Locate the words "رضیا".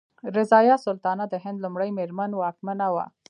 0.37-0.75